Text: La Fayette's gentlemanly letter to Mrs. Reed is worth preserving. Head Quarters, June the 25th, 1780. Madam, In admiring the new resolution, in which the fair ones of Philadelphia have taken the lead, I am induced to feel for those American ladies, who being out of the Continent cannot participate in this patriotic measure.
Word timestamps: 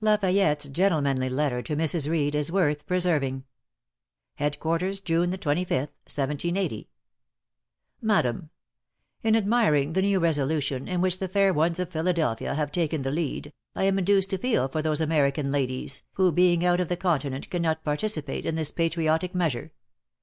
La 0.00 0.16
Fayette's 0.16 0.64
gentlemanly 0.68 1.28
letter 1.28 1.60
to 1.60 1.76
Mrs. 1.76 2.08
Reed 2.08 2.34
is 2.34 2.50
worth 2.50 2.86
preserving. 2.86 3.44
Head 4.36 4.58
Quarters, 4.58 5.02
June 5.02 5.28
the 5.28 5.36
25th, 5.36 5.92
1780. 6.08 6.88
Madam, 8.00 8.48
In 9.22 9.36
admiring 9.36 9.92
the 9.92 10.00
new 10.00 10.18
resolution, 10.20 10.88
in 10.88 11.02
which 11.02 11.18
the 11.18 11.28
fair 11.28 11.52
ones 11.52 11.78
of 11.78 11.90
Philadelphia 11.90 12.54
have 12.54 12.72
taken 12.72 13.02
the 13.02 13.10
lead, 13.12 13.52
I 13.74 13.84
am 13.84 13.98
induced 13.98 14.30
to 14.30 14.38
feel 14.38 14.68
for 14.68 14.80
those 14.80 15.02
American 15.02 15.52
ladies, 15.52 16.02
who 16.12 16.32
being 16.32 16.64
out 16.64 16.80
of 16.80 16.88
the 16.88 16.96
Continent 16.96 17.50
cannot 17.50 17.84
participate 17.84 18.46
in 18.46 18.54
this 18.54 18.70
patriotic 18.70 19.34
measure. 19.34 19.70